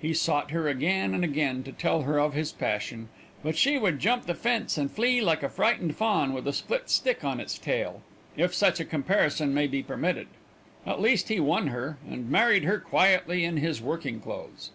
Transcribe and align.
He 0.00 0.14
sought 0.14 0.52
her 0.52 0.68
again 0.68 1.14
and 1.14 1.24
again 1.24 1.64
to 1.64 1.72
tell 1.72 2.02
her 2.02 2.16
of 2.20 2.32
his 2.32 2.52
passion, 2.52 3.08
but 3.42 3.56
she 3.56 3.76
would 3.76 3.98
jump 3.98 4.24
the 4.24 4.34
fence 4.36 4.78
and 4.78 4.88
flee 4.88 5.20
like 5.20 5.42
a 5.42 5.48
frightened 5.48 5.96
fawn 5.96 6.32
with 6.32 6.46
a 6.46 6.52
split 6.52 6.88
stick 6.88 7.24
on 7.24 7.40
its 7.40 7.58
tail, 7.58 8.00
if 8.36 8.54
such 8.54 8.78
a 8.78 8.84
comparison 8.84 9.52
may 9.52 9.66
be 9.66 9.82
permitted. 9.82 10.28
At 10.86 11.00
last 11.00 11.28
he 11.28 11.40
won 11.40 11.66
her, 11.74 11.98
and 12.08 12.30
married 12.30 12.62
her 12.62 12.78
quietly 12.78 13.44
in 13.44 13.56
his 13.56 13.82
working 13.82 14.20
clothes. 14.20 14.70